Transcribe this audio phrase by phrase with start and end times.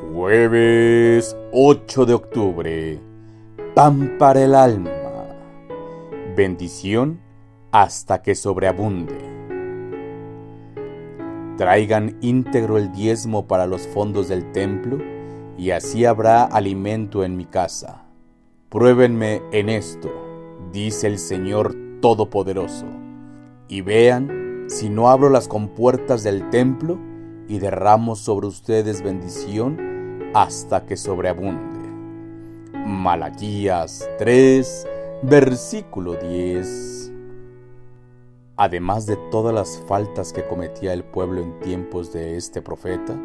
[0.00, 3.00] Jueves 8 de octubre.
[3.74, 4.92] Pan para el alma.
[6.36, 7.20] Bendición
[7.72, 9.18] hasta que sobreabunde.
[11.56, 14.98] Traigan íntegro el diezmo para los fondos del templo,
[15.58, 18.04] y así habrá alimento en mi casa.
[18.68, 20.10] Pruébenme en esto,
[20.72, 22.86] dice el Señor Todopoderoso,
[23.66, 26.98] y vean si no abro las compuertas del templo
[27.48, 29.88] y derramo sobre ustedes bendición
[30.34, 31.78] hasta que sobreabunde.
[32.86, 34.86] Malaquías 3,
[35.22, 37.12] versículo 10.
[38.56, 43.16] Además de todas las faltas que cometía el pueblo en tiempos de este profeta,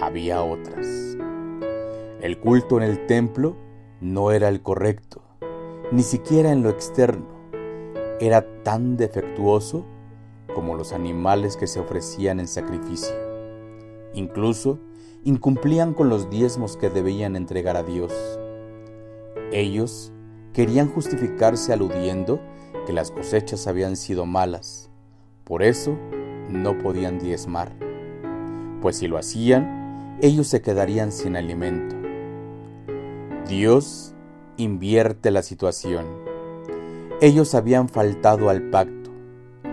[0.00, 0.86] había otras.
[2.20, 3.56] El culto en el templo
[4.00, 5.22] no era el correcto,
[5.92, 7.26] ni siquiera en lo externo.
[8.20, 9.84] Era tan defectuoso
[10.54, 13.14] como los animales que se ofrecían en sacrificio.
[14.14, 14.78] Incluso
[15.24, 18.12] incumplían con los diezmos que debían entregar a Dios.
[19.52, 20.12] Ellos
[20.52, 22.40] querían justificarse aludiendo
[22.86, 24.90] que las cosechas habían sido malas,
[25.44, 25.96] por eso
[26.48, 27.72] no podían diezmar,
[28.80, 31.96] pues si lo hacían, ellos se quedarían sin alimento.
[33.46, 34.14] Dios
[34.56, 36.06] invierte la situación.
[37.20, 39.10] Ellos habían faltado al pacto,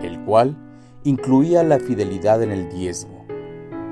[0.02, 0.56] el cual
[1.04, 3.25] incluía la fidelidad en el diezmo.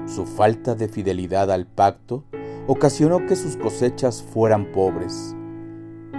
[0.06, 2.26] Su falta de fidelidad al pacto
[2.68, 5.36] ocasionó que sus cosechas fueran pobres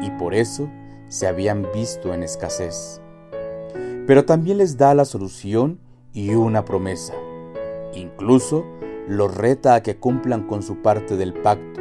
[0.03, 0.71] y por eso
[1.09, 3.01] se habían visto en escasez.
[4.07, 5.81] Pero también les da la solución
[6.13, 7.15] y una promesa.
[7.95, 8.65] Incluso
[9.07, 11.81] los reta a que cumplan con su parte del pacto,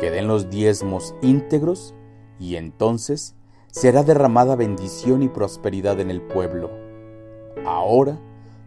[0.00, 1.94] que den los diezmos íntegros
[2.38, 3.34] y entonces
[3.72, 6.70] será derramada bendición y prosperidad en el pueblo.
[7.66, 8.18] Ahora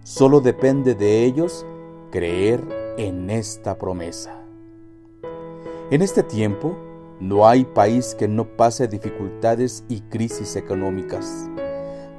[0.03, 1.65] solo depende de ellos
[2.12, 2.62] creer
[2.98, 4.44] en esta promesa.
[5.90, 6.78] En este tiempo,
[7.20, 11.50] no hay país que no pase dificultades y crisis económicas.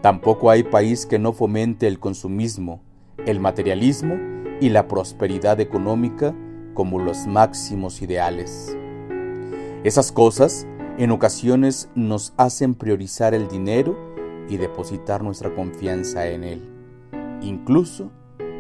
[0.01, 2.83] Tampoco hay país que no fomente el consumismo,
[3.27, 4.17] el materialismo
[4.61, 6.35] y la prosperidad económica
[6.75, 8.77] como los máximos ideales.
[9.85, 10.67] Esas cosas
[10.99, 13.97] en ocasiones nos hacen priorizar el dinero
[14.49, 16.63] y depositar nuestra confianza en él,
[17.43, 18.11] incluso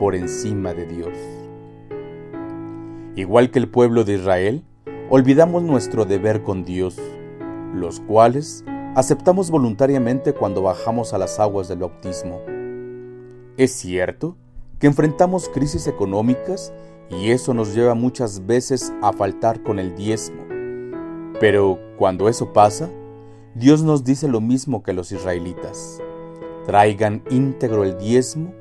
[0.02, 1.16] por encima de Dios.
[3.14, 4.64] Igual que el pueblo de Israel,
[5.10, 6.98] olvidamos nuestro deber con Dios,
[7.72, 8.64] los cuales
[8.96, 12.40] aceptamos voluntariamente cuando bajamos a las aguas del bautismo.
[13.56, 14.36] Es cierto
[14.80, 16.72] que enfrentamos crisis económicas
[17.08, 20.42] y eso nos lleva muchas veces a faltar con el diezmo.
[21.38, 22.90] Pero cuando eso pasa,
[23.54, 26.00] Dios nos dice lo mismo que los israelitas.
[26.66, 28.52] Traigan íntegro el diezmo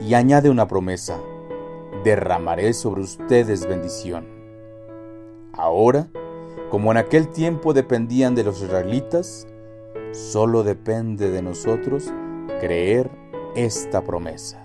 [0.00, 1.18] y añade una promesa,
[2.04, 4.26] derramaré sobre ustedes bendición.
[5.52, 6.08] Ahora,
[6.70, 9.46] como en aquel tiempo dependían de los israelitas,
[10.12, 12.12] solo depende de nosotros
[12.60, 13.10] creer
[13.54, 14.62] esta promesa.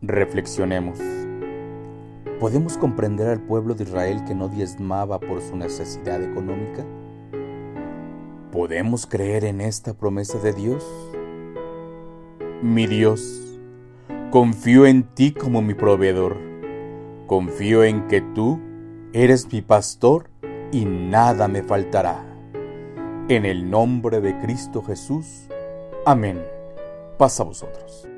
[0.00, 0.98] Reflexionemos.
[2.40, 6.84] ¿Podemos comprender al pueblo de Israel que no diezmaba por su necesidad económica?
[8.50, 10.84] ¿Podemos creer en esta promesa de Dios?
[12.62, 13.53] Mi Dios,
[14.34, 16.36] Confío en ti como mi proveedor.
[17.28, 18.60] Confío en que tú
[19.12, 20.28] eres mi pastor
[20.72, 22.26] y nada me faltará.
[23.28, 25.48] En el nombre de Cristo Jesús.
[26.04, 26.42] Amén.
[27.16, 28.08] Pasa a vosotros.